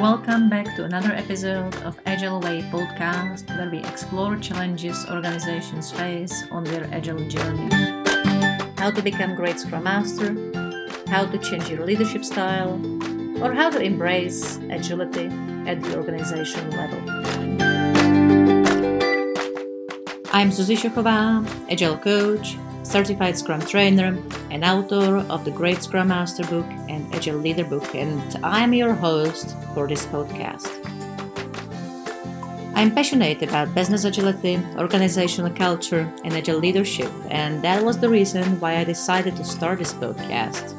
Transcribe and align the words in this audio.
Welcome 0.00 0.50
back 0.50 0.76
to 0.76 0.84
another 0.84 1.10
episode 1.12 1.74
of 1.76 1.98
Agile 2.04 2.38
Way 2.40 2.60
podcast 2.70 3.48
where 3.56 3.70
we 3.70 3.78
explore 3.78 4.36
challenges 4.36 5.06
organizations 5.08 5.90
face 5.90 6.44
on 6.50 6.64
their 6.64 6.84
agile 6.92 7.26
journey. 7.30 7.74
How 8.76 8.90
to 8.90 9.00
become 9.00 9.34
great 9.34 9.58
Scrum 9.58 9.84
Master, 9.84 10.36
how 11.08 11.24
to 11.24 11.38
change 11.38 11.70
your 11.70 11.86
leadership 11.86 12.26
style, 12.26 12.78
or 13.42 13.54
how 13.54 13.70
to 13.70 13.80
embrace 13.80 14.58
agility 14.68 15.26
at 15.66 15.80
the 15.80 15.96
organizational 15.96 16.70
level. 16.76 17.00
I'm 20.30 20.50
Zuzi 20.50 20.76
Šochová, 20.76 21.42
Agile 21.70 21.96
Coach, 21.96 22.58
certified 22.86 23.36
Scrum 23.36 23.60
trainer, 23.60 24.16
and 24.50 24.64
author 24.64 25.18
of 25.28 25.44
the 25.44 25.50
Great 25.50 25.82
Scrum 25.82 26.08
Master 26.08 26.44
book 26.44 26.66
and 26.88 27.12
Agile 27.14 27.38
Leader 27.38 27.64
book, 27.64 27.94
and 27.94 28.22
I'm 28.44 28.72
your 28.72 28.94
host 28.94 29.56
for 29.74 29.88
this 29.88 30.06
podcast. 30.06 30.70
I'm 32.74 32.94
passionate 32.94 33.42
about 33.42 33.74
business 33.74 34.04
agility, 34.04 34.60
organizational 34.76 35.50
culture, 35.50 36.12
and 36.24 36.34
agile 36.34 36.58
leadership, 36.58 37.10
and 37.30 37.62
that 37.62 37.82
was 37.82 37.98
the 37.98 38.08
reason 38.08 38.60
why 38.60 38.76
I 38.76 38.84
decided 38.84 39.34
to 39.36 39.44
start 39.44 39.78
this 39.78 39.94
podcast 39.94 40.74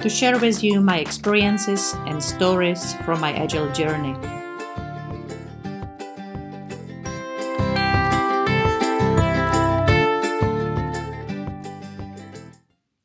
to 0.00 0.08
share 0.10 0.38
with 0.38 0.62
you 0.62 0.80
my 0.80 0.98
experiences 0.98 1.94
and 2.06 2.22
stories 2.22 2.94
from 3.04 3.20
my 3.20 3.32
agile 3.32 3.72
journey. 3.72 4.35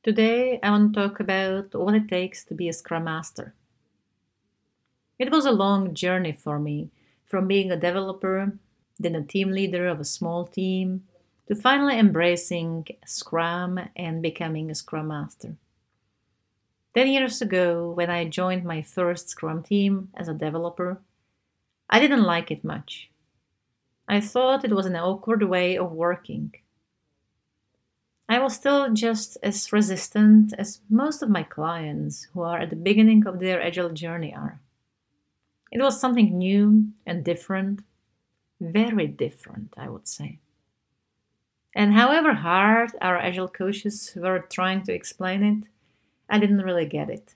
Today, 0.03 0.59
I 0.63 0.71
want 0.71 0.95
to 0.95 0.99
talk 0.99 1.19
about 1.19 1.75
what 1.75 1.93
it 1.93 2.07
takes 2.07 2.43
to 2.45 2.55
be 2.55 2.67
a 2.67 2.73
Scrum 2.73 3.03
Master. 3.03 3.53
It 5.19 5.31
was 5.31 5.45
a 5.45 5.51
long 5.51 5.93
journey 5.93 6.31
for 6.31 6.57
me, 6.57 6.89
from 7.27 7.45
being 7.45 7.71
a 7.71 7.77
developer, 7.77 8.57
then 8.97 9.13
a 9.13 9.21
team 9.21 9.51
leader 9.51 9.87
of 9.87 9.99
a 9.99 10.03
small 10.03 10.47
team, 10.47 11.03
to 11.47 11.53
finally 11.53 11.99
embracing 11.99 12.87
Scrum 13.05 13.79
and 13.95 14.23
becoming 14.23 14.71
a 14.71 14.75
Scrum 14.75 15.09
Master. 15.09 15.55
Ten 16.95 17.07
years 17.09 17.39
ago, 17.39 17.91
when 17.91 18.09
I 18.09 18.25
joined 18.25 18.65
my 18.65 18.81
first 18.81 19.29
Scrum 19.29 19.61
team 19.61 20.09
as 20.15 20.27
a 20.27 20.33
developer, 20.33 20.99
I 21.91 21.99
didn't 21.99 22.23
like 22.23 22.49
it 22.49 22.63
much. 22.63 23.11
I 24.07 24.19
thought 24.19 24.65
it 24.65 24.73
was 24.73 24.87
an 24.87 24.95
awkward 24.95 25.43
way 25.43 25.77
of 25.77 25.91
working. 25.91 26.55
I 28.31 28.39
was 28.39 28.55
still 28.55 28.93
just 28.93 29.37
as 29.43 29.73
resistant 29.73 30.53
as 30.57 30.79
most 30.89 31.21
of 31.21 31.29
my 31.29 31.43
clients 31.43 32.29
who 32.31 32.43
are 32.43 32.59
at 32.59 32.69
the 32.69 32.77
beginning 32.77 33.27
of 33.27 33.41
their 33.41 33.61
agile 33.61 33.89
journey 33.89 34.33
are. 34.33 34.61
It 35.69 35.81
was 35.81 35.99
something 35.99 36.37
new 36.37 36.93
and 37.05 37.25
different, 37.25 37.81
very 38.61 39.07
different, 39.07 39.73
I 39.77 39.89
would 39.89 40.07
say. 40.07 40.39
And 41.75 41.91
however 41.91 42.35
hard 42.35 42.91
our 43.01 43.17
agile 43.17 43.49
coaches 43.49 44.13
were 44.15 44.39
trying 44.39 44.83
to 44.83 44.93
explain 44.93 45.43
it, 45.43 45.67
I 46.29 46.39
didn't 46.39 46.61
really 46.61 46.85
get 46.85 47.09
it. 47.09 47.35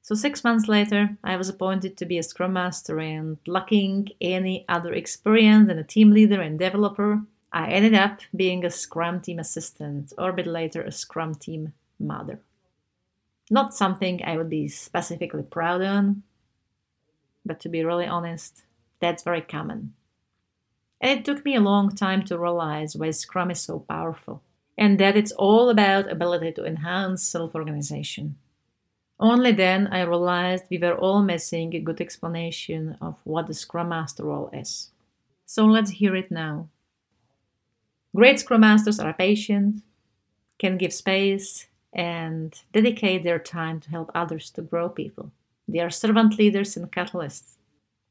So, 0.00 0.14
six 0.14 0.44
months 0.44 0.68
later, 0.68 1.18
I 1.24 1.34
was 1.34 1.48
appointed 1.48 1.96
to 1.96 2.06
be 2.06 2.18
a 2.18 2.22
Scrum 2.22 2.52
Master, 2.52 3.00
and 3.00 3.38
lacking 3.48 4.10
any 4.20 4.64
other 4.68 4.92
experience 4.92 5.66
than 5.66 5.78
a 5.80 5.82
team 5.82 6.12
leader 6.12 6.40
and 6.40 6.56
developer, 6.56 7.22
I 7.52 7.70
ended 7.70 7.94
up 7.94 8.20
being 8.34 8.64
a 8.64 8.70
Scrum 8.70 9.20
team 9.20 9.38
assistant, 9.38 10.12
or 10.18 10.30
a 10.30 10.32
bit 10.34 10.46
later, 10.46 10.82
a 10.82 10.92
Scrum 10.92 11.34
team 11.34 11.72
mother. 11.98 12.40
Not 13.50 13.74
something 13.74 14.22
I 14.22 14.36
would 14.36 14.50
be 14.50 14.68
specifically 14.68 15.42
proud 15.42 15.82
on, 15.82 16.22
but 17.46 17.60
to 17.60 17.68
be 17.68 17.84
really 17.84 18.06
honest, 18.06 18.64
that's 19.00 19.22
very 19.22 19.40
common. 19.40 19.94
And 21.00 21.20
it 21.20 21.24
took 21.24 21.44
me 21.44 21.54
a 21.54 21.60
long 21.60 21.94
time 21.94 22.24
to 22.24 22.38
realize 22.38 22.96
why 22.96 23.10
Scrum 23.10 23.50
is 23.50 23.60
so 23.60 23.78
powerful, 23.78 24.42
and 24.76 24.98
that 24.98 25.16
it's 25.16 25.32
all 25.32 25.70
about 25.70 26.10
ability 26.10 26.52
to 26.52 26.66
enhance 26.66 27.22
self 27.22 27.54
organization. 27.54 28.36
Only 29.20 29.52
then 29.52 29.88
I 29.88 30.02
realized 30.02 30.64
we 30.70 30.78
were 30.78 30.94
all 30.94 31.22
missing 31.22 31.74
a 31.74 31.80
good 31.80 32.00
explanation 32.00 32.96
of 33.00 33.16
what 33.24 33.46
the 33.46 33.54
Scrum 33.54 33.88
Master 33.88 34.24
role 34.24 34.50
is. 34.52 34.90
So 35.46 35.64
let's 35.64 35.92
hear 35.92 36.14
it 36.14 36.30
now. 36.30 36.68
Great 38.16 38.40
Scrum 38.40 38.62
Masters 38.62 38.98
are 38.98 39.12
patient, 39.12 39.82
can 40.58 40.78
give 40.78 40.92
space, 40.92 41.66
and 41.92 42.62
dedicate 42.72 43.22
their 43.22 43.38
time 43.38 43.80
to 43.80 43.90
help 43.90 44.10
others 44.14 44.50
to 44.50 44.62
grow 44.62 44.88
people. 44.88 45.30
They 45.66 45.80
are 45.80 45.90
servant 45.90 46.38
leaders 46.38 46.76
and 46.76 46.90
catalysts. 46.90 47.56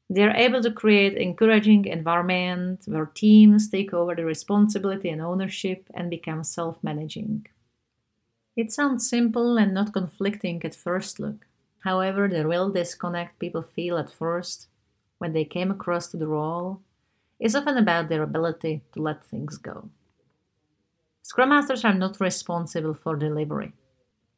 They 0.08 0.22
are 0.22 0.34
able 0.34 0.62
to 0.62 0.70
create 0.70 1.16
encouraging 1.16 1.84
environment 1.84 2.82
where 2.86 3.06
teams 3.06 3.68
take 3.68 3.92
over 3.92 4.14
the 4.14 4.24
responsibility 4.24 5.10
and 5.10 5.20
ownership 5.20 5.88
and 5.94 6.08
become 6.08 6.44
self-managing. 6.44 7.46
It 8.56 8.72
sounds 8.72 9.08
simple 9.08 9.56
and 9.58 9.74
not 9.74 9.92
conflicting 9.92 10.64
at 10.64 10.74
first 10.74 11.20
look. 11.20 11.46
However, 11.80 12.28
the 12.28 12.46
real 12.46 12.70
disconnect 12.70 13.38
people 13.38 13.62
feel 13.62 13.98
at 13.98 14.10
first 14.10 14.68
when 15.18 15.32
they 15.32 15.44
came 15.44 15.70
across 15.70 16.08
to 16.08 16.16
the 16.16 16.28
role 16.28 16.80
is 17.38 17.54
often 17.54 17.76
about 17.76 18.08
their 18.08 18.22
ability 18.22 18.82
to 18.92 19.02
let 19.02 19.24
things 19.24 19.58
go. 19.58 19.90
Scrum 21.22 21.50
Masters 21.50 21.84
are 21.84 21.94
not 21.94 22.20
responsible 22.20 22.94
for 22.94 23.14
delivery. 23.14 23.72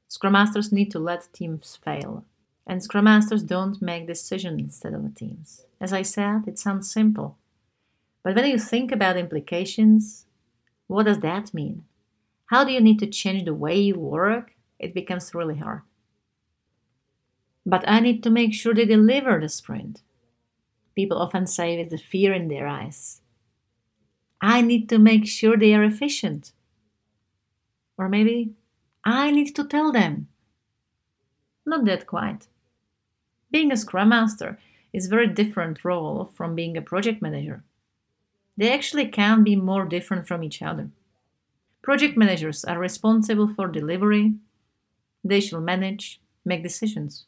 Scrum 0.08 0.32
Masters 0.32 0.72
need 0.72 0.90
to 0.90 0.98
let 0.98 1.32
teams 1.32 1.78
fail. 1.82 2.24
And 2.66 2.82
Scrum 2.82 3.04
Masters 3.04 3.42
don't 3.42 3.80
make 3.80 4.06
decisions 4.06 4.60
instead 4.60 4.94
of 4.94 5.14
teams. 5.14 5.66
As 5.80 5.92
I 5.92 6.02
said, 6.02 6.42
it 6.46 6.58
sounds 6.58 6.92
simple. 6.92 7.38
But 8.22 8.34
when 8.34 8.46
you 8.46 8.58
think 8.58 8.92
about 8.92 9.16
implications, 9.16 10.26
what 10.86 11.06
does 11.06 11.20
that 11.20 11.54
mean? 11.54 11.84
How 12.46 12.64
do 12.64 12.72
you 12.72 12.80
need 12.80 12.98
to 12.98 13.06
change 13.06 13.44
the 13.44 13.54
way 13.54 13.78
you 13.78 13.94
work? 13.94 14.52
It 14.78 14.92
becomes 14.92 15.34
really 15.34 15.58
hard. 15.58 15.82
But 17.64 17.88
I 17.88 18.00
need 18.00 18.22
to 18.24 18.30
make 18.30 18.52
sure 18.52 18.74
they 18.74 18.84
deliver 18.84 19.38
the 19.38 19.48
sprint 19.48 20.02
people 20.94 21.18
often 21.18 21.46
say 21.46 21.76
with 21.76 21.90
the 21.90 21.98
fear 21.98 22.32
in 22.32 22.48
their 22.48 22.66
eyes. 22.66 23.20
I 24.40 24.62
need 24.62 24.88
to 24.88 24.98
make 24.98 25.26
sure 25.26 25.56
they 25.56 25.74
are 25.74 25.84
efficient. 25.84 26.52
Or 27.98 28.08
maybe 28.08 28.54
I 29.04 29.30
need 29.30 29.54
to 29.56 29.64
tell 29.64 29.92
them. 29.92 30.28
Not 31.66 31.84
that 31.84 32.06
quite. 32.06 32.48
Being 33.50 33.72
a 33.72 33.76
Scrum 33.76 34.08
Master 34.08 34.58
is 34.92 35.06
a 35.06 35.10
very 35.10 35.26
different 35.26 35.84
role 35.84 36.24
from 36.24 36.54
being 36.54 36.76
a 36.76 36.82
project 36.82 37.20
manager. 37.20 37.62
They 38.56 38.72
actually 38.72 39.08
can 39.08 39.44
be 39.44 39.56
more 39.56 39.84
different 39.84 40.26
from 40.26 40.42
each 40.42 40.62
other. 40.62 40.90
Project 41.82 42.16
managers 42.16 42.64
are 42.64 42.78
responsible 42.78 43.48
for 43.48 43.68
delivery, 43.68 44.34
they 45.24 45.40
shall 45.40 45.60
manage, 45.60 46.20
make 46.44 46.62
decisions. 46.62 47.26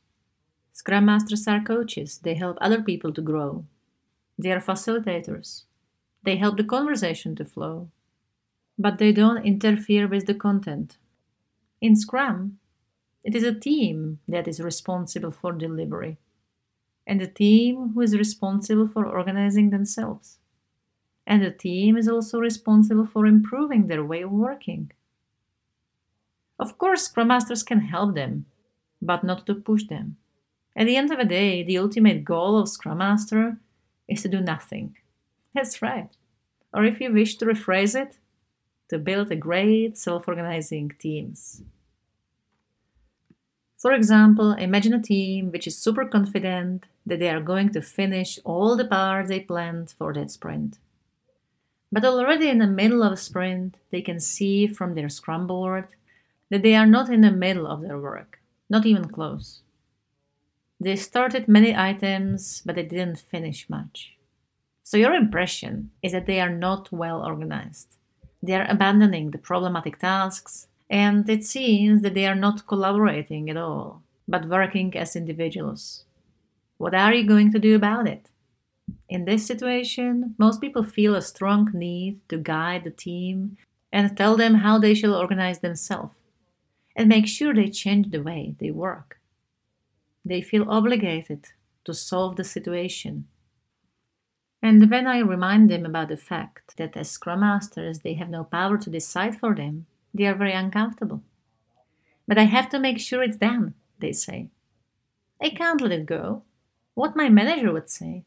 Scrum 0.73 1.05
Masters 1.05 1.47
are 1.47 1.61
coaches, 1.63 2.19
they 2.23 2.35
help 2.35 2.57
other 2.61 2.83
people 2.83 3.13
to 3.13 3.21
grow. 3.21 3.65
They 4.39 4.53
are 4.53 4.61
facilitators, 4.61 5.65
they 6.23 6.37
help 6.37 6.57
the 6.57 6.65
conversation 6.65 7.35
to 7.37 7.45
flow. 7.45 7.91
But 8.79 8.99
they 8.99 9.13
don't 9.13 9.45
interfere 9.45 10.09
with 10.09 10.27
the 10.27 10.35
content. 10.35 10.97
In 11.81 11.95
Scrum, 11.95 12.59
it 13.25 13.35
is 13.35 13.45
a 13.45 13.55
team 13.55 14.21
that 14.27 14.49
is 14.49 14.61
responsible 14.61 15.31
for 15.31 15.53
delivery, 15.53 16.19
and 17.07 17.21
a 17.21 17.27
team 17.27 17.93
who 17.95 18.01
is 18.01 18.17
responsible 18.17 18.89
for 18.89 19.07
organizing 19.07 19.71
themselves. 19.71 20.39
And 21.27 21.43
the 21.43 21.51
team 21.51 21.97
is 21.97 22.09
also 22.09 22.39
responsible 22.41 23.07
for 23.07 23.27
improving 23.27 23.87
their 23.87 24.05
way 24.05 24.23
of 24.23 24.33
working. 24.33 24.91
Of 26.59 26.79
course, 26.79 27.05
Scrum 27.05 27.29
Masters 27.29 27.63
can 27.63 27.81
help 27.81 28.15
them, 28.15 28.47
but 29.03 29.23
not 29.23 29.47
to 29.47 29.55
push 29.55 29.85
them. 29.87 30.17
At 30.75 30.87
the 30.87 30.97
end 30.97 31.13
of 31.13 31.19
the 31.19 31.25
day, 31.25 31.63
the 31.63 31.79
ultimate 31.79 32.25
goal 32.25 32.59
of 32.59 32.69
Scrum 32.69 32.99
Master 32.99 33.59
is 34.09 34.23
to 34.23 34.29
do 34.29 34.41
nothing. 34.41 34.97
That's 35.55 35.83
right. 35.83 36.09
Or 36.73 36.85
if 36.85 37.01
you 37.01 37.13
wish 37.13 37.37
to 37.37 37.45
rephrase 37.45 37.95
it, 38.01 38.19
to 38.89 38.99
build 38.99 39.31
a 39.31 39.37
great 39.37 39.97
self 39.97 40.29
organizing 40.29 40.93
teams. 40.99 41.63
For 43.79 43.93
example, 43.93 44.53
imagine 44.53 44.95
a 44.95 45.03
team 45.03 45.51
which 45.51 45.67
is 45.67 45.77
super 45.77 46.05
confident 46.05 46.85
that 47.05 47.19
they 47.19 47.31
are 47.31 47.41
going 47.41 47.71
to 47.71 47.83
finish 47.83 48.39
all 48.45 48.77
the 48.77 48.85
parts 48.85 49.29
they 49.29 49.41
planned 49.41 49.91
for 49.91 50.13
that 50.15 50.31
sprint. 50.31 50.79
But 51.91 52.05
already 52.05 52.49
in 52.49 52.59
the 52.59 52.67
middle 52.67 53.03
of 53.03 53.13
a 53.13 53.17
sprint, 53.17 53.77
they 53.91 54.01
can 54.01 54.21
see 54.21 54.67
from 54.67 54.95
their 54.95 55.09
Scrum 55.09 55.47
board 55.47 55.89
that 56.51 56.63
they 56.63 56.75
are 56.75 56.87
not 56.87 57.11
in 57.11 57.23
the 57.23 57.31
middle 57.31 57.67
of 57.67 57.83
their 57.83 57.99
work, 57.99 58.41
not 58.71 58.87
even 58.87 59.09
close. 59.09 59.63
They 60.83 60.97
started 60.97 61.47
many 61.47 61.77
items, 61.77 62.61
but 62.67 62.75
they 62.75 62.83
didn't 62.83 63.21
finish 63.21 63.71
much. 63.71 64.17
So, 64.83 64.97
your 64.97 65.15
impression 65.15 65.93
is 66.03 66.11
that 66.11 66.27
they 66.27 66.41
are 66.41 66.51
not 66.51 66.91
well 66.91 67.25
organized. 67.25 67.99
They 68.43 68.55
are 68.55 68.67
abandoning 68.69 69.31
the 69.31 69.39
problematic 69.39 70.01
tasks, 70.01 70.67
and 70.91 71.31
it 71.31 71.45
seems 71.45 72.03
that 72.03 72.15
they 72.15 72.27
are 72.27 72.35
not 72.35 72.67
collaborating 72.67 73.49
at 73.49 73.57
all, 73.57 74.03
but 74.27 74.49
working 74.49 74.97
as 74.97 75.15
individuals. 75.15 76.05
What 76.79 76.97
are 76.97 77.15
you 77.15 77.29
going 77.29 77.53
to 77.53 77.61
do 77.61 77.77
about 77.77 78.09
it? 78.09 78.31
In 79.09 79.25
this 79.25 79.47
situation, 79.47 80.35
most 80.37 80.61
people 80.61 80.83
feel 80.83 81.15
a 81.15 81.23
strong 81.23 81.71
need 81.73 82.29
to 82.29 82.39
guide 82.39 82.83
the 82.83 82.91
team 82.91 83.57
and 83.93 84.17
tell 84.17 84.37
them 84.37 84.55
how 84.55 84.81
they 84.81 84.95
shall 84.95 85.15
organize 85.15 85.61
themselves 85.61 86.17
and 86.97 87.09
make 87.09 87.29
sure 87.29 87.55
they 87.55 87.69
change 87.69 88.11
the 88.11 88.21
way 88.21 88.57
they 88.59 88.73
work. 88.73 89.21
They 90.33 90.41
feel 90.41 90.71
obligated 90.71 91.49
to 91.85 91.93
solve 91.93 92.37
the 92.37 92.45
situation. 92.45 93.27
And 94.63 94.91
when 94.91 95.07
I 95.07 95.19
remind 95.19 95.69
them 95.69 95.85
about 95.85 96.09
the 96.09 96.17
fact 96.17 96.79
that 96.79 96.97
as 96.97 97.11
Scrum 97.11 97.41
Masters 97.41 97.99
they 97.99 98.15
have 98.15 98.31
no 98.31 98.43
power 98.43 98.79
to 98.79 98.89
decide 98.89 99.39
for 99.39 99.55
them, 99.55 99.85
they 100.15 100.25
are 100.25 100.35
very 100.35 100.55
uncomfortable. 100.55 101.21
But 102.27 102.39
I 102.39 102.45
have 102.45 102.71
to 102.71 102.79
make 102.79 102.99
sure 102.99 103.23
it's 103.23 103.37
done, 103.37 103.75
they 103.99 104.13
say. 104.13 104.49
I 105.39 105.51
can't 105.51 105.83
let 105.83 105.93
it 105.93 106.07
go. 106.07 106.45
What 106.95 107.15
my 107.15 107.29
manager 107.29 107.71
would 107.71 107.91
say. 107.91 108.25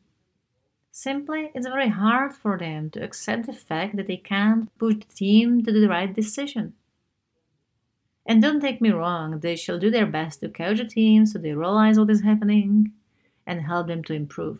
Simply, 0.91 1.49
it's 1.55 1.65
very 1.65 1.89
hard 1.89 2.35
for 2.35 2.55
them 2.55 2.91
to 2.91 3.03
accept 3.03 3.47
the 3.47 3.53
fact 3.53 3.95
that 3.95 4.05
they 4.05 4.17
can't 4.17 4.69
push 4.77 4.97
the 4.97 5.15
team 5.15 5.63
to 5.63 5.71
the 5.71 5.89
right 5.89 6.13
decision. 6.13 6.73
And 8.25 8.41
don't 8.41 8.59
take 8.59 8.81
me 8.81 8.89
wrong, 8.89 9.39
they 9.39 9.55
shall 9.55 9.77
do 9.77 9.91
their 9.91 10.07
best 10.07 10.39
to 10.39 10.49
coach 10.49 10.79
the 10.79 10.85
team 10.85 11.25
so 11.25 11.37
they 11.37 11.53
realize 11.53 11.99
what 11.99 12.09
is 12.09 12.21
happening 12.21 12.91
and 13.45 13.61
help 13.61 13.87
them 13.87 14.03
to 14.05 14.13
improve. 14.13 14.57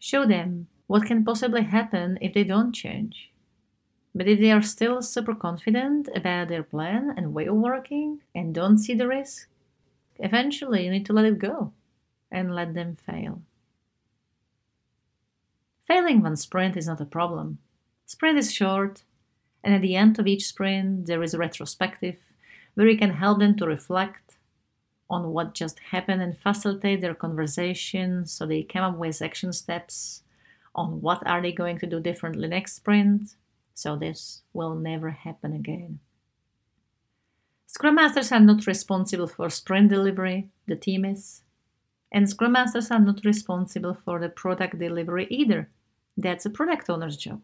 Show 0.00 0.26
them 0.26 0.66
what 0.88 1.06
can 1.06 1.24
possibly 1.24 1.62
happen 1.62 2.18
if 2.20 2.34
they 2.34 2.44
don't 2.44 2.72
change. 2.72 3.30
But 4.14 4.26
if 4.26 4.40
they 4.40 4.50
are 4.50 4.62
still 4.62 5.00
super 5.02 5.34
confident 5.34 6.08
about 6.14 6.48
their 6.48 6.64
plan 6.64 7.14
and 7.16 7.34
way 7.34 7.46
of 7.46 7.54
working 7.54 8.20
and 8.34 8.54
don't 8.54 8.78
see 8.78 8.94
the 8.94 9.06
risk, 9.06 9.48
eventually 10.18 10.84
you 10.84 10.90
need 10.90 11.06
to 11.06 11.12
let 11.12 11.24
it 11.24 11.38
go 11.38 11.72
and 12.30 12.54
let 12.54 12.74
them 12.74 12.96
fail. 12.96 13.42
Failing 15.86 16.20
one 16.20 16.36
sprint 16.36 16.76
is 16.76 16.88
not 16.88 17.00
a 17.00 17.06
problem. 17.06 17.58
Sprint 18.06 18.38
is 18.38 18.52
short, 18.52 19.04
and 19.62 19.74
at 19.74 19.82
the 19.82 19.94
end 19.94 20.18
of 20.18 20.26
each 20.26 20.46
sprint, 20.46 21.06
there 21.06 21.22
is 21.22 21.32
a 21.32 21.38
retrospective 21.38 22.18
where 22.78 22.86
you 22.86 22.96
can 22.96 23.10
help 23.10 23.40
them 23.40 23.56
to 23.56 23.66
reflect 23.66 24.36
on 25.10 25.32
what 25.32 25.52
just 25.52 25.80
happened 25.90 26.22
and 26.22 26.38
facilitate 26.38 27.00
their 27.00 27.12
conversation 27.12 28.24
so 28.24 28.46
they 28.46 28.62
come 28.62 28.84
up 28.84 28.96
with 28.96 29.20
action 29.20 29.52
steps 29.52 30.22
on 30.76 31.00
what 31.00 31.20
are 31.26 31.42
they 31.42 31.50
going 31.50 31.76
to 31.76 31.88
do 31.88 31.98
differently 31.98 32.46
next 32.46 32.76
sprint 32.76 33.34
so 33.74 33.96
this 33.96 34.42
will 34.52 34.76
never 34.76 35.10
happen 35.10 35.52
again. 35.52 35.98
Scrum 37.66 37.96
Masters 37.96 38.30
are 38.30 38.38
not 38.38 38.64
responsible 38.68 39.26
for 39.26 39.50
sprint 39.50 39.88
delivery, 39.88 40.48
the 40.68 40.76
team 40.76 41.04
is. 41.04 41.42
And 42.12 42.30
Scrum 42.30 42.52
Masters 42.52 42.92
are 42.92 43.00
not 43.00 43.24
responsible 43.24 43.94
for 44.04 44.20
the 44.20 44.28
product 44.28 44.78
delivery 44.78 45.26
either. 45.30 45.68
That's 46.16 46.46
a 46.46 46.50
product 46.50 46.88
owner's 46.88 47.16
job. 47.16 47.40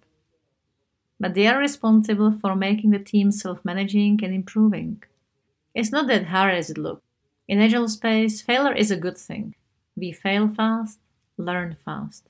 But 1.18 1.34
they 1.34 1.48
are 1.48 1.58
responsible 1.58 2.30
for 2.30 2.54
making 2.54 2.92
the 2.92 3.00
team 3.00 3.32
self 3.32 3.64
managing 3.64 4.20
and 4.22 4.32
improving. 4.32 5.02
It's 5.74 5.90
not 5.90 6.06
that 6.06 6.26
hard 6.26 6.54
as 6.54 6.70
it 6.70 6.78
looks. 6.78 7.02
In 7.48 7.60
Agile 7.60 7.88
space, 7.88 8.40
failure 8.40 8.74
is 8.74 8.90
a 8.90 8.96
good 8.96 9.18
thing. 9.18 9.54
We 9.96 10.12
fail 10.12 10.48
fast, 10.48 10.98
learn 11.36 11.76
fast. 11.84 12.28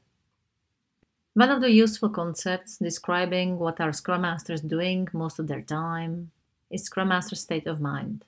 One 1.35 1.50
of 1.50 1.61
the 1.61 1.70
useful 1.70 2.08
concepts 2.08 2.79
describing 2.79 3.58
what 3.58 3.81
are 3.81 3.93
Scrum 3.93 4.23
Masters 4.23 4.61
doing 4.61 5.08
most 5.12 5.38
of 5.38 5.46
their 5.46 5.61
time 5.61 6.31
is 6.70 6.85
Scrum 6.85 7.08
Master 7.08 7.37
state 7.37 7.67
of 7.67 7.81
mind. 7.81 8.25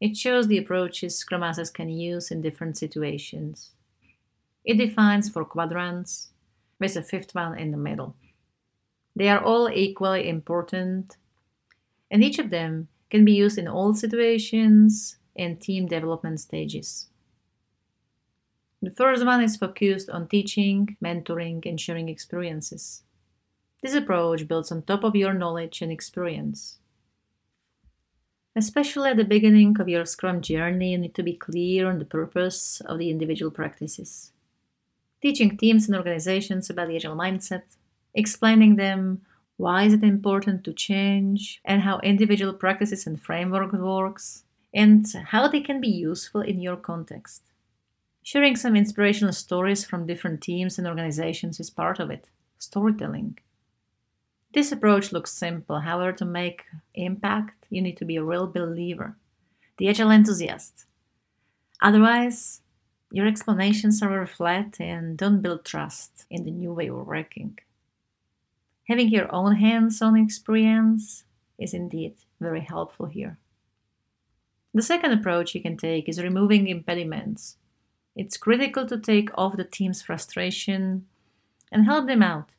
It 0.00 0.16
shows 0.16 0.46
the 0.46 0.58
approaches 0.58 1.16
Scrum 1.16 1.40
Masters 1.40 1.70
can 1.70 1.88
use 1.88 2.30
in 2.30 2.40
different 2.40 2.76
situations. 2.76 3.70
It 4.64 4.78
defines 4.78 5.28
four 5.28 5.44
quadrants 5.44 6.28
with 6.78 6.96
a 6.96 7.02
fifth 7.02 7.34
one 7.34 7.58
in 7.58 7.70
the 7.70 7.76
middle. 7.76 8.14
They 9.16 9.28
are 9.28 9.42
all 9.42 9.70
equally 9.70 10.28
important, 10.28 11.16
and 12.10 12.22
each 12.22 12.38
of 12.38 12.50
them 12.50 12.88
can 13.10 13.24
be 13.24 13.32
used 13.32 13.58
in 13.58 13.68
all 13.68 13.94
situations 13.94 15.16
and 15.36 15.60
team 15.60 15.86
development 15.86 16.40
stages. 16.40 17.08
The 18.80 18.90
first 18.90 19.24
one 19.24 19.42
is 19.42 19.56
focused 19.56 20.08
on 20.10 20.28
teaching, 20.28 20.96
mentoring, 21.02 21.66
and 21.66 21.80
sharing 21.80 22.08
experiences. 22.08 23.02
This 23.82 23.94
approach 23.94 24.46
builds 24.46 24.70
on 24.70 24.82
top 24.82 25.04
of 25.04 25.16
your 25.16 25.34
knowledge 25.34 25.82
and 25.82 25.90
experience. 25.90 26.78
Especially 28.54 29.10
at 29.10 29.16
the 29.16 29.24
beginning 29.24 29.80
of 29.80 29.88
your 29.88 30.04
Scrum 30.04 30.40
journey, 30.40 30.92
you 30.92 30.98
need 30.98 31.14
to 31.14 31.22
be 31.22 31.34
clear 31.34 31.88
on 31.88 31.98
the 31.98 32.04
purpose 32.04 32.80
of 32.86 32.98
the 32.98 33.10
individual 33.10 33.50
practices 33.50 34.32
teaching 35.20 35.56
teams 35.56 35.86
and 35.86 35.96
organizations 35.96 36.70
about 36.70 36.88
the 36.88 36.96
agile 36.96 37.16
mindset, 37.16 37.62
explaining 38.14 38.76
them 38.76 39.22
why 39.58 39.82
is 39.82 39.92
it 39.92 40.04
important 40.04 40.64
to 40.64 40.72
change 40.72 41.60
and 41.64 41.82
how 41.82 41.98
individual 41.98 42.54
practices 42.54 43.06
and 43.06 43.20
framework 43.20 43.72
works 43.72 44.44
and 44.72 45.04
how 45.26 45.48
they 45.48 45.60
can 45.60 45.80
be 45.80 45.88
useful 45.88 46.40
in 46.40 46.60
your 46.60 46.76
context. 46.76 47.42
Sharing 48.22 48.54
some 48.54 48.76
inspirational 48.76 49.32
stories 49.32 49.84
from 49.84 50.06
different 50.06 50.40
teams 50.42 50.78
and 50.78 50.86
organizations 50.86 51.58
is 51.58 51.70
part 51.70 51.98
of 51.98 52.10
it. 52.10 52.28
Storytelling. 52.58 53.38
This 54.52 54.70
approach 54.70 55.10
looks 55.12 55.32
simple, 55.32 55.80
however, 55.80 56.12
to 56.12 56.24
make 56.24 56.64
impact, 56.94 57.66
you 57.68 57.82
need 57.82 57.96
to 57.96 58.04
be 58.04 58.16
a 58.16 58.24
real 58.24 58.46
believer, 58.46 59.16
the 59.76 59.88
agile 59.88 60.10
enthusiast. 60.10 60.86
Otherwise, 61.82 62.60
your 63.10 63.26
explanations 63.26 64.02
are 64.02 64.08
very 64.08 64.26
flat 64.26 64.76
and 64.80 65.18
don't 65.18 65.42
build 65.42 65.64
trust 65.64 66.26
in 66.30 66.44
the 66.44 66.50
new 66.50 66.72
way 66.72 66.88
of 66.88 67.06
working. 67.06 67.58
Having 68.88 69.10
your 69.10 69.32
own 69.34 69.56
hands 69.56 70.00
on 70.00 70.16
experience 70.16 71.24
is 71.58 71.74
indeed 71.74 72.14
very 72.40 72.62
helpful 72.62 73.06
here. 73.06 73.38
The 74.72 74.82
second 74.82 75.12
approach 75.12 75.54
you 75.54 75.60
can 75.60 75.76
take 75.76 76.08
is 76.08 76.22
removing 76.22 76.68
impediments. 76.68 77.56
It's 78.16 78.38
critical 78.38 78.86
to 78.86 78.98
take 78.98 79.28
off 79.36 79.56
the 79.56 79.64
team's 79.64 80.00
frustration 80.00 81.06
and 81.70 81.84
help 81.84 82.06
them 82.06 82.22
out. 82.22 82.52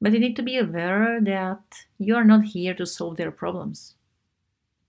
But 0.00 0.12
you 0.12 0.20
need 0.20 0.36
to 0.36 0.42
be 0.42 0.56
aware 0.56 1.20
that 1.20 1.86
you 1.98 2.14
are 2.14 2.24
not 2.24 2.44
here 2.44 2.74
to 2.74 2.86
solve 2.86 3.16
their 3.16 3.30
problems. 3.30 3.94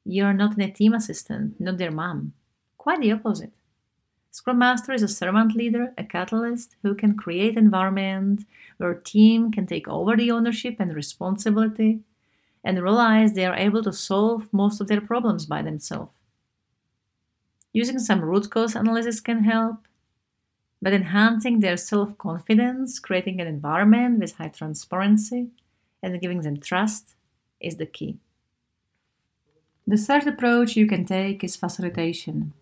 You 0.05 0.25
are 0.25 0.33
not 0.33 0.61
a 0.61 0.69
team 0.69 0.93
assistant, 0.93 1.59
not 1.59 1.77
their 1.77 1.91
mom. 1.91 2.33
Quite 2.77 3.01
the 3.01 3.13
opposite. 3.13 3.53
Scrum 4.31 4.59
Master 4.59 4.93
is 4.93 5.01
a 5.01 5.07
servant 5.07 5.55
leader, 5.55 5.93
a 5.97 6.03
catalyst 6.03 6.75
who 6.83 6.93
can 6.93 7.17
create 7.17 7.57
environment 7.57 8.45
where 8.77 8.93
team 8.93 9.51
can 9.51 9.65
take 9.65 9.87
over 9.87 10.15
the 10.15 10.31
ownership 10.31 10.75
and 10.79 10.93
responsibility 10.93 12.01
and 12.63 12.83
realize 12.83 13.33
they 13.33 13.45
are 13.45 13.55
able 13.55 13.83
to 13.83 13.93
solve 13.93 14.51
most 14.51 14.81
of 14.81 14.87
their 14.87 15.01
problems 15.01 15.45
by 15.45 15.61
themselves. 15.61 16.11
Using 17.73 17.99
some 17.99 18.21
root 18.21 18.49
cause 18.49 18.75
analysis 18.75 19.19
can 19.19 19.43
help, 19.43 19.87
but 20.81 20.93
enhancing 20.93 21.59
their 21.59 21.77
self 21.77 22.17
confidence, 22.17 22.99
creating 22.99 23.39
an 23.39 23.47
environment 23.47 24.19
with 24.19 24.35
high 24.35 24.49
transparency, 24.49 25.47
and 26.03 26.21
giving 26.21 26.41
them 26.41 26.59
trust 26.59 27.15
is 27.59 27.77
the 27.77 27.85
key. 27.85 28.17
The 29.85 29.97
third 29.97 30.27
approach 30.27 30.75
you 30.75 30.85
can 30.85 31.05
take 31.05 31.43
is 31.43 31.55
facilitation. 31.55 32.53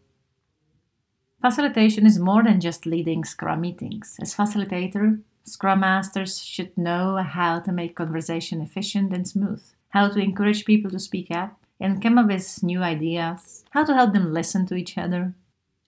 Facilitation 1.46 2.08
is 2.08 2.18
more 2.18 2.42
than 2.42 2.60
just 2.60 2.88
leading 2.88 3.24
Scrum 3.24 3.62
meetings. 3.62 4.18
As 4.20 4.34
facilitator, 4.34 5.22
Scrum 5.44 5.82
Masters 5.82 6.44
should 6.44 6.75
know 6.75 7.18
how 7.18 7.60
to 7.60 7.72
make 7.72 7.96
conversation 7.96 8.62
efficient 8.62 9.14
and 9.14 9.28
smooth, 9.28 9.64
how 9.90 10.08
to 10.08 10.18
encourage 10.18 10.66
people 10.66 10.90
to 10.90 10.98
speak 10.98 11.30
up 11.30 11.56
and 11.80 12.02
come 12.02 12.18
up 12.18 12.25
with 12.30 12.64
new 12.64 12.82
ideas, 12.82 13.64
how 13.70 13.84
to 13.86 13.94
help 13.94 14.14
them 14.14 14.34
listen 14.34 14.66
to 14.66 14.74
each 14.74 14.98
other, 14.98 15.36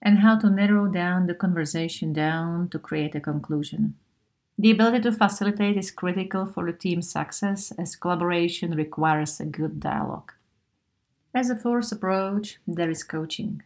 and 0.00 0.20
how 0.20 0.38
to 0.38 0.48
narrow 0.48 0.86
down 0.86 1.26
the 1.26 1.34
conversation 1.34 2.12
down 2.12 2.68
to 2.68 2.78
create 2.78 3.16
a 3.16 3.20
conclusion. 3.20 3.96
The 4.56 4.70
ability 4.70 5.00
to 5.00 5.12
facilitate 5.12 5.76
is 5.76 5.90
critical 5.90 6.46
for 6.46 6.66
the 6.66 6.72
team's 6.72 7.10
success 7.10 7.72
as 7.76 7.96
collaboration 7.96 8.76
requires 8.76 9.40
a 9.40 9.44
good 9.44 9.80
dialogue. 9.80 10.34
As 11.34 11.50
a 11.50 11.56
fourth 11.56 11.90
approach, 11.90 12.58
there 12.64 12.90
is 12.90 13.02
coaching. 13.02 13.64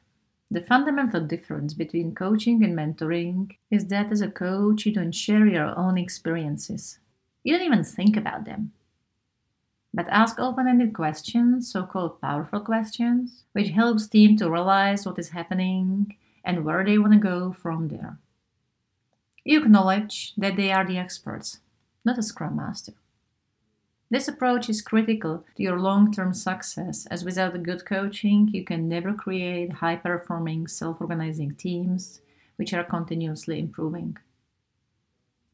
The 0.53 0.61
fundamental 0.61 1.23
difference 1.23 1.73
between 1.73 2.15
coaching 2.15 2.63
and 2.63 2.77
mentoring 2.77 3.57
is 3.71 3.87
that 3.87 4.13
as 4.13 4.21
a 4.21 4.31
coach, 4.31 4.85
you 4.85 4.93
don't 4.93 5.15
share 5.15 5.47
your 5.47 5.75
own 5.79 5.97
experiences. 5.97 6.99
You 7.43 7.57
don't 7.57 7.65
even 7.65 7.83
think 7.83 8.19
about 8.19 8.45
them. 8.45 8.73
But 9.95 10.11
ask 10.11 10.39
open 10.39 10.69
ended 10.69 10.93
questions, 10.93 11.73
so 11.73 11.85
called 11.85 12.21
powerful 12.21 12.61
questions, 12.61 13.45
which 13.55 13.71
helps 13.71 14.07
team 14.07 14.37
to 14.37 14.51
realize 14.51 15.07
what 15.07 15.19
is 15.19 15.31
happening 15.31 16.19
and 16.45 16.67
where 16.67 16.85
they 16.85 16.99
want 16.99 17.15
to 17.15 17.19
go 17.19 17.55
from 17.55 17.89
there. 17.89 18.19
You 19.45 19.59
acknowledge 19.63 20.35
that 20.37 20.57
they 20.57 20.71
are 20.71 20.87
the 20.87 20.99
experts, 20.99 21.61
not 22.05 22.19
a 22.19 22.23
scrum 22.23 22.57
master. 22.57 22.93
This 24.13 24.29
approach 24.29 24.69
is 24.69 24.83
critical 24.83 25.43
to 25.57 25.63
your 25.63 25.81
long 25.81 26.13
term 26.13 26.35
success, 26.35 27.07
as 27.07 27.25
without 27.25 27.63
good 27.63 27.87
coaching, 27.87 28.51
you 28.53 28.63
can 28.63 28.87
never 28.87 29.15
create 29.15 29.81
high 29.81 29.97
performing, 29.97 30.67
self 30.67 31.01
organizing 31.01 31.55
teams 31.55 32.21
which 32.57 32.75
are 32.75 32.85
continuously 32.85 33.59
improving. 33.59 34.19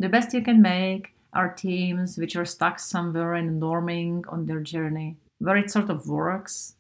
The 0.01 0.09
best 0.09 0.35
you 0.35 0.43
can 0.43 0.61
make 0.61 1.15
are 1.33 1.55
teams 1.55 2.19
which 2.19 2.35
are 2.35 2.45
stuck 2.45 2.81
somewhere 2.81 3.37
in 3.37 3.61
norming 3.61 4.25
on 4.29 4.47
their 4.47 4.59
journey, 4.59 5.15
where 5.39 5.57
it 5.57 5.71
sort 5.71 5.89
of 5.89 6.09
works. 6.09 6.75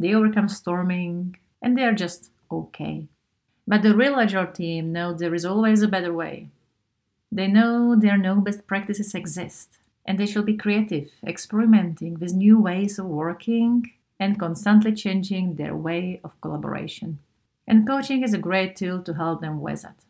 They 0.00 0.12
overcome 0.12 0.48
storming 0.48 1.36
and 1.62 1.78
they 1.78 1.84
are 1.84 1.92
just 1.92 2.32
okay. 2.50 3.06
But 3.68 3.82
the 3.82 3.94
real 3.94 4.18
agile 4.18 4.48
team 4.48 4.90
know 4.90 5.14
there 5.14 5.36
is 5.36 5.44
always 5.44 5.80
a 5.82 5.86
better 5.86 6.12
way. 6.12 6.48
They 7.30 7.46
know 7.46 7.94
there 7.94 8.14
are 8.14 8.18
no 8.18 8.40
best 8.40 8.66
practices 8.66 9.14
exist, 9.14 9.78
and 10.04 10.18
they 10.18 10.26
shall 10.26 10.42
be 10.42 10.56
creative, 10.56 11.10
experimenting 11.26 12.18
with 12.18 12.32
new 12.32 12.58
ways 12.58 12.98
of 12.98 13.06
working 13.06 13.92
and 14.18 14.38
constantly 14.38 14.92
changing 14.92 15.54
their 15.54 15.74
way 15.74 16.20
of 16.24 16.40
collaboration. 16.40 17.18
And 17.66 17.86
coaching 17.86 18.22
is 18.22 18.34
a 18.34 18.38
great 18.38 18.76
tool 18.76 19.02
to 19.02 19.14
help 19.14 19.40
them 19.40 19.60
with 19.60 19.82
that. 19.82 20.04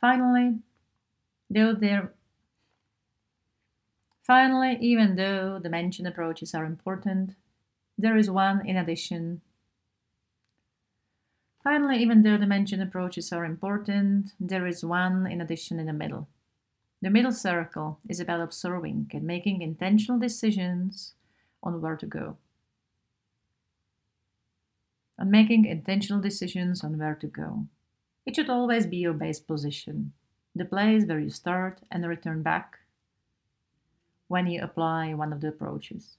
Finally, 0.00 0.58
though 1.48 1.74
there 1.74 2.12
Finally, 4.30 4.78
even 4.80 5.16
though 5.16 5.58
the 5.58 5.68
mentioned 5.68 6.06
approaches 6.06 6.54
are 6.54 6.64
important, 6.64 7.34
there 7.98 8.16
is 8.16 8.30
one 8.30 8.64
in 8.64 8.76
addition. 8.76 9.40
Finally, 11.64 11.96
even 11.96 12.22
though 12.22 12.36
the 12.36 12.46
mentioned 12.46 12.80
approaches 12.80 13.32
are 13.32 13.44
important, 13.44 14.30
there 14.38 14.68
is 14.68 14.84
one 14.84 15.26
in 15.26 15.40
addition 15.40 15.80
in 15.80 15.86
the 15.86 15.92
middle. 15.92 16.28
The 17.02 17.10
middle 17.10 17.32
circle 17.32 17.98
is 18.08 18.20
about 18.20 18.40
observing 18.40 19.10
and 19.14 19.22
making 19.22 19.62
intentional 19.62 20.18
decisions 20.18 21.14
on 21.62 21.80
where 21.80 21.96
to 21.96 22.06
go. 22.06 22.36
On 25.18 25.30
making 25.30 25.64
intentional 25.64 26.20
decisions 26.20 26.84
on 26.84 26.98
where 26.98 27.14
to 27.14 27.26
go. 27.26 27.66
It 28.26 28.36
should 28.36 28.50
always 28.50 28.86
be 28.86 28.98
your 28.98 29.14
base 29.14 29.40
position, 29.40 30.12
the 30.54 30.66
place 30.66 31.04
where 31.06 31.18
you 31.18 31.30
start 31.30 31.80
and 31.90 32.06
return 32.06 32.42
back 32.42 32.78
when 34.28 34.46
you 34.46 34.62
apply 34.62 35.14
one 35.14 35.32
of 35.32 35.40
the 35.40 35.48
approaches. 35.48 36.16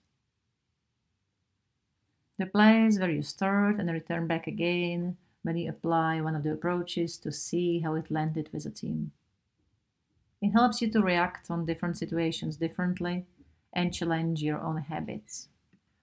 The 2.39 2.47
place 2.47 2.97
where 2.97 3.11
you 3.11 3.21
start 3.21 3.77
and 3.77 3.89
return 3.91 4.25
back 4.25 4.47
again 4.47 5.17
when 5.43 5.57
you 5.57 5.69
apply 5.69 6.21
one 6.21 6.35
of 6.35 6.41
the 6.41 6.53
approaches 6.53 7.17
to 7.17 7.31
see 7.31 7.79
how 7.79 7.93
it 7.93 8.09
landed 8.09 8.49
with 8.51 8.65
a 8.65 8.71
team. 8.71 9.11
It 10.41 10.51
helps 10.51 10.81
you 10.81 10.89
to 10.91 11.01
react 11.01 11.51
on 11.51 11.65
different 11.65 11.97
situations 11.97 12.57
differently 12.57 13.25
and 13.73 13.93
challenge 13.93 14.41
your 14.41 14.59
own 14.59 14.77
habits. 14.77 15.47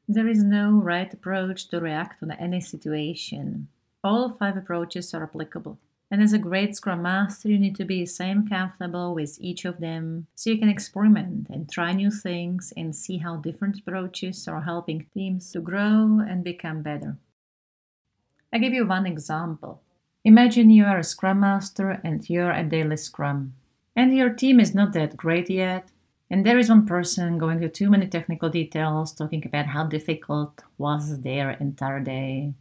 There 0.06 0.28
is 0.28 0.42
no 0.42 0.70
right 0.70 1.12
approach 1.12 1.68
to 1.68 1.80
react 1.80 2.22
on 2.22 2.30
any 2.30 2.60
situation. 2.60 3.68
All 4.02 4.30
five 4.30 4.56
approaches 4.56 5.12
are 5.12 5.24
applicable. 5.24 5.78
And 6.10 6.22
as 6.22 6.32
a 6.32 6.38
great 6.38 6.74
Scrum 6.74 7.02
Master, 7.02 7.50
you 7.50 7.58
need 7.58 7.76
to 7.76 7.84
be 7.84 8.06
same 8.06 8.48
comfortable 8.48 9.14
with 9.14 9.36
each 9.40 9.66
of 9.66 9.80
them 9.80 10.26
so 10.34 10.48
you 10.50 10.58
can 10.58 10.70
experiment 10.70 11.48
and 11.50 11.70
try 11.70 11.92
new 11.92 12.10
things 12.10 12.72
and 12.76 12.96
see 12.96 13.18
how 13.18 13.36
different 13.36 13.80
approaches 13.80 14.48
are 14.48 14.62
helping 14.62 15.06
teams 15.12 15.52
to 15.52 15.60
grow 15.60 16.20
and 16.26 16.42
become 16.42 16.80
better. 16.80 17.18
I 18.50 18.56
give 18.56 18.72
you 18.72 18.86
one 18.86 19.04
example. 19.04 19.82
Imagine 20.24 20.70
you 20.70 20.84
are 20.86 20.98
a 20.98 21.04
Scrum 21.04 21.40
Master 21.40 22.00
and 22.02 22.28
you're 22.30 22.50
at 22.50 22.70
daily 22.70 22.96
Scrum. 22.96 23.52
And 23.98 24.16
your 24.16 24.30
team 24.30 24.60
is 24.60 24.76
not 24.76 24.92
that 24.92 25.16
great 25.16 25.50
yet, 25.50 25.88
and 26.30 26.46
there 26.46 26.56
is 26.56 26.68
one 26.68 26.86
person 26.86 27.36
going 27.36 27.56
into 27.56 27.68
too 27.68 27.90
many 27.90 28.06
technical 28.06 28.48
details, 28.48 29.12
talking 29.12 29.44
about 29.44 29.66
how 29.66 29.86
difficult 29.86 30.62
was 30.78 31.22
their 31.22 31.50
entire 31.50 31.98
day, 31.98 32.54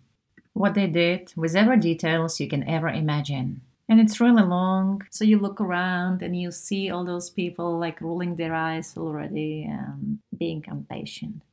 what 0.53 0.73
they 0.73 0.87
did 0.87 1.33
with 1.35 1.55
every 1.55 1.77
details 1.77 2.39
you 2.39 2.47
can 2.47 2.67
ever 2.67 2.89
imagine. 2.89 3.61
And 3.87 3.99
it's 3.99 4.19
really 4.19 4.41
long, 4.41 5.03
so 5.11 5.25
you 5.25 5.37
look 5.37 5.61
around 5.61 6.23
and 6.23 6.35
you 6.35 6.49
see 6.49 6.89
all 6.89 7.05
those 7.05 7.29
people 7.29 7.77
like 7.77 8.01
rolling 8.01 8.37
their 8.37 8.55
eyes 8.55 8.95
already 8.97 9.63
and 9.63 10.17
being 10.35 10.65
impatient. 10.67 11.43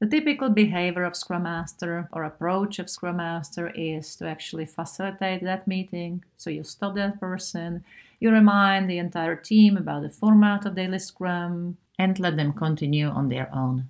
The 0.00 0.06
typical 0.06 0.48
behavior 0.48 1.04
of 1.04 1.14
Scrum 1.14 1.42
Master 1.42 2.08
or 2.12 2.24
approach 2.24 2.78
of 2.78 2.88
Scrum 2.88 3.16
Master 3.18 3.68
is 3.74 4.16
to 4.16 4.26
actually 4.26 4.64
facilitate 4.64 5.42
that 5.44 5.68
meeting. 5.68 6.24
So 6.38 6.48
you 6.48 6.64
stop 6.64 6.94
that 6.94 7.20
person, 7.20 7.84
you 8.20 8.30
remind 8.30 8.88
the 8.88 8.98
entire 8.98 9.36
team 9.36 9.76
about 9.76 10.02
the 10.02 10.10
format 10.10 10.66
of 10.66 10.74
daily 10.74 10.98
Scrum, 10.98 11.76
and 11.98 12.18
let 12.18 12.36
them 12.36 12.52
continue 12.52 13.08
on 13.08 13.28
their 13.28 13.52
own. 13.54 13.88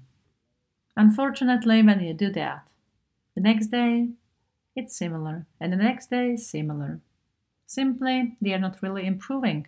Unfortunately, 0.96 1.82
when 1.82 2.00
you 2.00 2.14
do 2.14 2.30
that, 2.32 2.68
the 3.34 3.40
next 3.40 3.68
day 3.68 4.08
it's 4.74 4.96
similar, 4.96 5.46
and 5.60 5.72
the 5.72 5.76
next 5.76 6.10
day 6.10 6.36
similar. 6.36 7.00
Simply, 7.66 8.36
they 8.40 8.54
are 8.54 8.58
not 8.58 8.82
really 8.82 9.06
improving, 9.06 9.66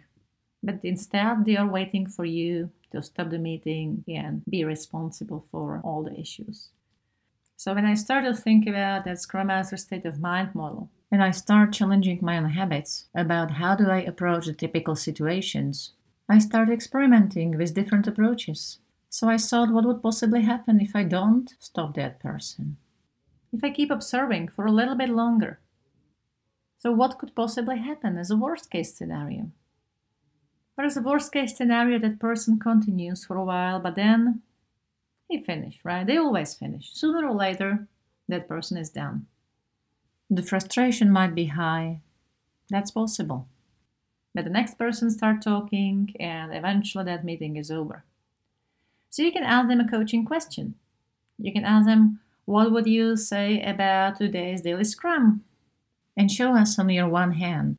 but 0.62 0.81
instead 0.83 1.45
they 1.45 1.57
are 1.57 1.67
waiting 1.67 2.07
for 2.07 2.25
you 2.25 2.71
to 2.93 3.02
stop 3.02 3.31
the 3.31 3.38
meeting 3.38 4.05
and 4.09 4.43
be 4.49 4.64
responsible 4.64 5.45
for 5.50 5.81
all 5.85 6.02
the 6.02 6.19
issues. 6.19 6.71
So 7.61 7.75
when 7.75 7.85
I 7.85 7.93
started 7.93 8.37
to 8.37 8.40
think 8.40 8.67
about 8.67 9.05
that 9.05 9.21
Scrum 9.21 9.49
Master 9.49 9.76
state 9.76 10.07
of 10.07 10.19
mind 10.19 10.55
model, 10.55 10.88
and 11.12 11.23
I 11.23 11.31
start 11.31 11.75
challenging 11.75 12.19
my 12.23 12.38
own 12.38 12.49
habits 12.49 13.05
about 13.14 13.50
how 13.50 13.75
do 13.75 13.90
I 13.90 13.99
approach 13.99 14.47
the 14.47 14.55
typical 14.55 14.97
situations, 14.97 15.93
I 16.26 16.38
start 16.38 16.71
experimenting 16.71 17.59
with 17.59 17.75
different 17.75 18.07
approaches. 18.07 18.79
So 19.11 19.29
I 19.29 19.37
thought 19.37 19.75
what 19.75 19.85
would 19.85 20.02
possibly 20.02 20.40
happen 20.40 20.81
if 20.81 20.97
I 20.97 21.02
don't 21.05 21.52
stop 21.59 21.93
that 21.97 22.19
person 22.19 22.79
if 23.52 23.62
I 23.62 23.69
keep 23.69 23.90
observing 23.90 24.49
for 24.49 24.64
a 24.64 24.73
little 24.73 24.95
bit 24.95 25.11
longer. 25.11 25.61
So, 26.79 26.93
what 26.93 27.19
could 27.19 27.35
possibly 27.35 27.76
happen 27.76 28.17
as 28.17 28.31
a 28.31 28.38
worst 28.38 28.71
case 28.71 28.95
scenario? 28.95 29.50
What 30.76 30.87
is 30.87 30.97
a 30.97 31.02
worst 31.02 31.31
case 31.31 31.59
scenario 31.59 31.99
that 31.99 32.21
person 32.21 32.59
continues 32.59 33.26
for 33.26 33.37
a 33.37 33.45
while, 33.45 33.81
but 33.81 33.97
then 33.97 34.40
he 35.30 35.42
finished, 35.42 35.80
right? 35.84 36.06
They 36.06 36.16
always 36.16 36.54
finish. 36.54 36.90
Sooner 36.92 37.26
or 37.26 37.34
later, 37.34 37.87
that 38.28 38.49
person 38.49 38.76
is 38.76 38.90
done. 38.90 39.26
The 40.28 40.42
frustration 40.42 41.10
might 41.10 41.34
be 41.34 41.46
high. 41.46 42.00
That's 42.68 42.90
possible. 42.90 43.46
But 44.34 44.44
the 44.44 44.50
next 44.50 44.78
person 44.78 45.10
start 45.10 45.42
talking 45.42 46.14
and 46.20 46.54
eventually 46.54 47.04
that 47.04 47.25
meeting 47.25 47.56
is 47.56 47.70
over. 47.70 48.04
So 49.08 49.22
you 49.22 49.32
can 49.32 49.42
ask 49.42 49.68
them 49.68 49.80
a 49.80 49.88
coaching 49.88 50.25
question. 50.25 50.75
You 51.38 51.52
can 51.52 51.64
ask 51.64 51.87
them, 51.87 52.20
what 52.44 52.70
would 52.70 52.87
you 52.87 53.16
say 53.16 53.60
about 53.62 54.18
today's 54.18 54.60
daily 54.60 54.84
scrum? 54.84 55.42
And 56.16 56.30
show 56.30 56.56
us 56.56 56.78
on 56.78 56.88
your 56.90 57.08
one 57.08 57.32
hand. 57.32 57.76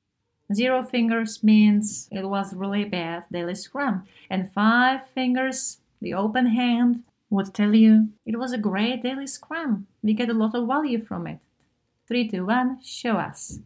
Zero 0.54 0.84
fingers 0.84 1.44
means 1.44 2.10
it 2.12 2.28
was 2.28 2.54
really 2.54 2.84
bad 2.84 3.24
daily 3.32 3.56
scrum. 3.56 4.06
And 4.30 4.52
five 4.52 5.08
fingers, 5.14 5.78
the 6.02 6.14
open 6.14 6.48
hand, 6.48 7.04
would 7.32 7.54
tell 7.54 7.74
you 7.74 8.10
it 8.26 8.38
was 8.38 8.54
a 8.54 8.58
great 8.60 9.02
daily 9.02 9.26
scrum. 9.26 9.88
We 10.04 10.14
get 10.14 10.30
a 10.30 10.34
lot 10.34 10.54
of 10.54 10.68
value 10.68 11.02
from 11.04 11.26
it. 11.26 11.40
Three, 12.08 12.28
two, 12.28 12.46
one, 12.46 12.80
show 12.84 13.16
us. 13.16 13.60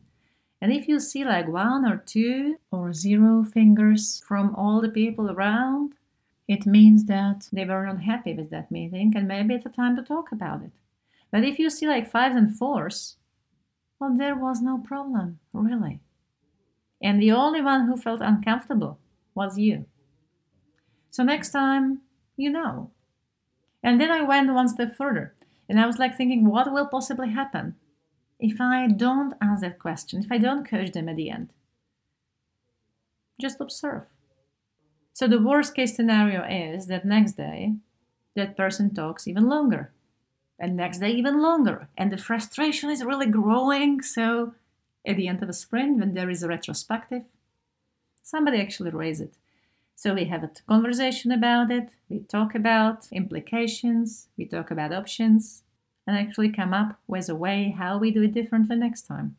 And 0.61 0.71
if 0.71 0.87
you 0.87 0.99
see 0.99 1.25
like 1.25 1.47
one 1.47 1.85
or 1.85 1.97
two 1.97 2.57
or 2.71 2.93
zero 2.93 3.43
fingers 3.43 4.23
from 4.25 4.55
all 4.55 4.81
the 4.81 4.89
people 4.89 5.29
around, 5.29 5.95
it 6.47 6.65
means 6.65 7.05
that 7.05 7.49
they 7.51 7.65
were 7.65 7.85
unhappy 7.85 8.33
with 8.33 8.51
that 8.51 8.71
meeting 8.71 9.13
and 9.15 9.27
maybe 9.27 9.55
it's 9.55 9.65
a 9.65 9.69
time 9.69 9.95
to 9.95 10.03
talk 10.03 10.31
about 10.31 10.63
it. 10.63 10.71
But 11.31 11.43
if 11.43 11.59
you 11.59 11.69
see 11.69 11.87
like 11.87 12.09
fives 12.09 12.35
and 12.35 12.55
fours, 12.55 13.17
well, 13.99 14.15
there 14.15 14.35
was 14.35 14.61
no 14.61 14.77
problem, 14.77 15.39
really. 15.53 15.99
And 17.01 17.21
the 17.21 17.31
only 17.31 17.61
one 17.61 17.87
who 17.87 17.97
felt 17.97 18.21
uncomfortable 18.21 18.99
was 19.33 19.57
you. 19.57 19.85
So 21.09 21.23
next 21.23 21.51
time, 21.51 22.01
you 22.37 22.49
know. 22.51 22.91
And 23.85 24.01
then 24.01 24.09
I 24.09 24.23
went 24.23 24.51
one 24.51 24.67
step 24.67 24.95
further 24.95 25.35
and 25.69 25.79
I 25.79 25.85
was 25.85 25.99
like 25.99 26.17
thinking, 26.17 26.49
what 26.49 26.73
will 26.73 26.87
possibly 26.87 27.29
happen 27.29 27.75
if 28.39 28.59
I 28.59 28.87
don't 28.87 29.35
ask 29.39 29.61
that 29.61 29.77
question, 29.77 30.23
if 30.23 30.31
I 30.31 30.39
don't 30.39 30.67
coach 30.67 30.91
them 30.91 31.07
at 31.07 31.17
the 31.17 31.29
end? 31.29 31.53
Just 33.39 33.61
observe. 33.61 34.07
So 35.13 35.27
the 35.27 35.39
worst 35.39 35.75
case 35.75 35.95
scenario 35.95 36.43
is 36.43 36.87
that 36.87 37.05
next 37.05 37.33
day, 37.33 37.75
that 38.35 38.57
person 38.57 38.91
talks 38.91 39.27
even 39.27 39.47
longer 39.47 39.93
and 40.57 40.75
next 40.75 40.97
day 40.97 41.11
even 41.11 41.39
longer. 41.39 41.87
And 41.95 42.11
the 42.11 42.17
frustration 42.17 42.89
is 42.89 43.05
really 43.05 43.27
growing. 43.27 44.01
So 44.01 44.55
at 45.05 45.15
the 45.15 45.27
end 45.27 45.43
of 45.43 45.49
a 45.49 45.53
sprint, 45.53 45.99
when 45.99 46.15
there 46.15 46.31
is 46.31 46.41
a 46.41 46.47
retrospective, 46.47 47.25
somebody 48.23 48.59
actually 48.59 48.89
raise 48.89 49.21
it. 49.21 49.35
So 49.95 50.13
we 50.13 50.25
have 50.25 50.43
a 50.43 50.51
conversation 50.67 51.31
about 51.31 51.71
it, 51.71 51.91
we 52.09 52.19
talk 52.19 52.53
about 52.53 53.07
implications, 53.11 54.27
we 54.37 54.45
talk 54.45 54.69
about 54.69 54.93
options, 54.93 55.63
and 56.05 56.17
actually 56.17 56.51
come 56.51 56.73
up 56.73 56.99
with 57.07 57.29
a 57.29 57.35
way 57.35 57.73
how 57.77 57.97
we 57.97 58.11
do 58.11 58.23
it 58.23 58.33
differently 58.33 58.75
next 58.75 59.03
time. 59.03 59.37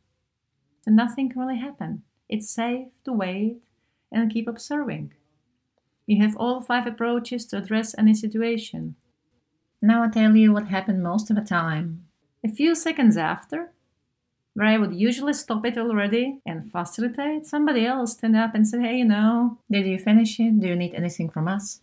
So 0.83 0.91
nothing 0.91 1.29
can 1.31 1.41
really 1.43 1.59
happen. 1.59 2.03
It's 2.29 2.51
safe 2.51 2.89
to 3.05 3.13
wait 3.13 3.63
and 4.11 4.33
keep 4.33 4.49
observing. 4.49 5.13
You 6.07 6.23
have 6.23 6.37
all 6.37 6.61
five 6.61 6.87
approaches 6.87 7.45
to 7.47 7.59
address 7.59 7.95
any 7.99 8.15
situation 8.15 8.97
now 9.83 10.03
I'll 10.03 10.11
tell 10.11 10.35
you 10.35 10.53
what 10.53 10.67
happened 10.67 11.03
most 11.03 11.31
of 11.31 11.37
the 11.37 11.43
time. 11.43 12.07
A 12.45 12.49
few 12.49 12.75
seconds 12.75 13.17
after, 13.17 13.73
where 14.57 14.67
I 14.69 14.79
would 14.79 14.95
usually 14.95 15.35
stop 15.35 15.67
it 15.67 15.77
already 15.77 16.41
and 16.47 16.73
facilitate, 16.73 17.45
somebody 17.45 17.85
else 17.85 18.15
stand 18.15 18.37
up 18.37 18.55
and 18.55 18.67
say, 18.67 18.81
Hey, 18.81 18.97
you 18.99 19.05
know, 19.05 19.59
did 19.71 19.87
you 19.87 19.99
finish 19.99 20.41
it? 20.41 20.59
Do 20.61 20.69
you 20.69 20.77
need 20.77 20.95
anything 20.95 21.29
from 21.29 21.47
us? 21.47 21.83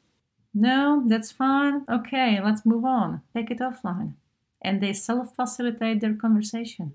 No, 0.56 1.04
that's 1.06 1.32
fine. 1.32 1.86
Okay, 1.90 2.42
let's 2.44 2.66
move 2.66 2.86
on. 2.86 3.22
Take 3.36 3.52
it 3.52 3.60
offline. 3.60 4.16
And 4.64 4.82
they 4.82 4.94
self 4.94 5.36
facilitate 5.36 6.02
their 6.02 6.16
conversation. 6.16 6.94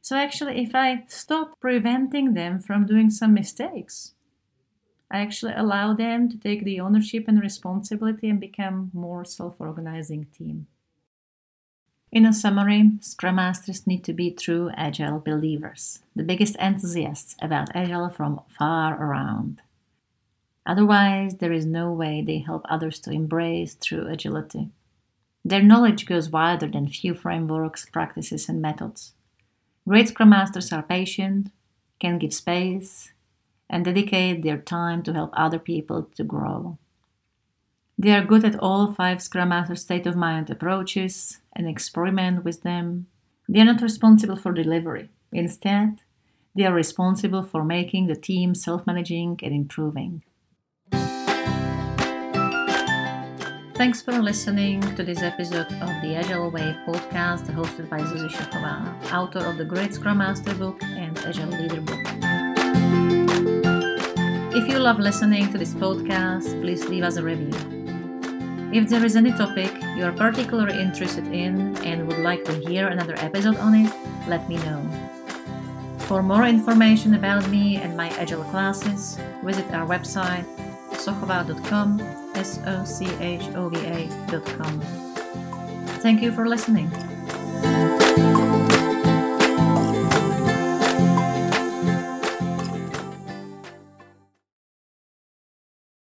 So, 0.00 0.16
actually, 0.16 0.62
if 0.62 0.74
I 0.74 1.04
stop 1.08 1.60
preventing 1.60 2.34
them 2.34 2.60
from 2.60 2.86
doing 2.86 3.10
some 3.10 3.34
mistakes, 3.34 4.14
I 5.10 5.20
actually 5.20 5.54
allow 5.54 5.94
them 5.94 6.28
to 6.28 6.38
take 6.38 6.64
the 6.64 6.80
ownership 6.80 7.26
and 7.28 7.40
responsibility 7.40 8.28
and 8.28 8.38
become 8.40 8.90
more 8.92 9.24
self 9.24 9.56
organizing 9.58 10.26
team. 10.26 10.66
In 12.14 12.24
a 12.24 12.32
summary, 12.32 12.92
Scrum 13.00 13.34
Masters 13.34 13.88
need 13.88 14.04
to 14.04 14.12
be 14.12 14.30
true 14.30 14.70
Agile 14.76 15.18
believers, 15.18 15.98
the 16.14 16.22
biggest 16.22 16.54
enthusiasts 16.60 17.34
about 17.42 17.74
Agile 17.74 18.08
from 18.08 18.40
far 18.48 18.94
around. 19.02 19.60
Otherwise, 20.64 21.38
there 21.38 21.50
is 21.50 21.66
no 21.66 21.90
way 21.90 22.22
they 22.22 22.38
help 22.38 22.64
others 22.68 23.00
to 23.00 23.10
embrace 23.10 23.76
true 23.82 24.06
agility. 24.06 24.70
Their 25.44 25.60
knowledge 25.60 26.06
goes 26.06 26.30
wider 26.30 26.68
than 26.68 26.86
few 26.86 27.14
frameworks, 27.14 27.84
practices, 27.86 28.48
and 28.48 28.62
methods. 28.62 29.14
Great 29.88 30.06
Scrum 30.06 30.28
Masters 30.28 30.72
are 30.72 30.84
patient, 30.84 31.50
can 31.98 32.18
give 32.18 32.32
space, 32.32 33.10
and 33.68 33.84
dedicate 33.84 34.44
their 34.44 34.58
time 34.58 35.02
to 35.02 35.12
help 35.12 35.30
other 35.32 35.58
people 35.58 36.04
to 36.14 36.22
grow. 36.22 36.78
They 37.96 38.10
are 38.10 38.24
good 38.24 38.44
at 38.44 38.58
all 38.58 38.92
five 38.92 39.22
Scrum 39.22 39.50
Master 39.50 39.76
state 39.76 40.06
of 40.06 40.16
mind 40.16 40.50
approaches 40.50 41.38
and 41.54 41.68
experiment 41.68 42.44
with 42.44 42.62
them. 42.62 43.06
They 43.48 43.60
are 43.60 43.64
not 43.64 43.82
responsible 43.82 44.36
for 44.36 44.52
delivery. 44.52 45.10
Instead, 45.32 46.00
they 46.56 46.64
are 46.64 46.74
responsible 46.74 47.44
for 47.44 47.64
making 47.64 48.06
the 48.06 48.16
team 48.16 48.54
self 48.54 48.86
managing 48.86 49.38
and 49.42 49.54
improving. 49.54 50.22
Thanks 53.76 54.02
for 54.02 54.12
listening 54.12 54.80
to 54.94 55.02
this 55.02 55.22
episode 55.22 55.66
of 55.66 55.90
the 56.02 56.14
Agile 56.16 56.50
Way 56.50 56.76
podcast 56.86 57.46
hosted 57.54 57.88
by 57.90 57.98
Zuzi 58.00 58.28
Šochová, 58.28 59.12
author 59.12 59.44
of 59.46 59.56
the 59.56 59.64
Great 59.64 59.94
Scrum 59.94 60.18
Master 60.18 60.54
book 60.54 60.82
and 60.82 61.18
Agile 61.18 61.50
Leader 61.50 61.80
book. 61.80 62.00
If 64.54 64.68
you 64.68 64.78
love 64.78 65.00
listening 65.00 65.50
to 65.50 65.58
this 65.58 65.74
podcast, 65.74 66.60
please 66.60 66.84
leave 66.86 67.02
us 67.02 67.16
a 67.16 67.22
review. 67.22 67.83
If 68.74 68.88
there 68.88 69.04
is 69.04 69.14
any 69.14 69.30
topic 69.30 69.70
you 69.96 70.02
are 70.02 70.10
particularly 70.10 70.82
interested 70.82 71.28
in 71.28 71.76
and 71.86 72.08
would 72.08 72.18
like 72.18 72.44
to 72.46 72.52
hear 72.54 72.88
another 72.88 73.14
episode 73.18 73.56
on 73.58 73.72
it, 73.72 73.92
let 74.26 74.48
me 74.48 74.56
know. 74.66 74.82
For 76.10 76.24
more 76.24 76.44
information 76.44 77.14
about 77.14 77.48
me 77.50 77.76
and 77.76 77.96
my 77.96 78.08
Agile 78.18 78.42
classes, 78.50 79.16
visit 79.44 79.70
our 79.70 79.86
website 79.86 80.44
sochova.com, 80.90 82.00
S 82.34 82.58
O 82.66 82.84
C 82.84 83.06
H 83.20 83.46
O 83.54 83.68
V 83.68 83.78
A.com. 83.86 84.80
Thank 86.02 86.20
you 86.20 86.32
for 86.32 86.48
listening. 86.48 86.90